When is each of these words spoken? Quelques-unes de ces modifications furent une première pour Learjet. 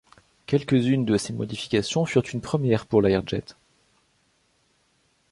Quelques-unes 0.47 1.05
de 1.05 1.15
ces 1.15 1.31
modifications 1.31 2.05
furent 2.07 2.23
une 2.33 2.41
première 2.41 2.87
pour 2.87 3.03
Learjet. 3.03 3.45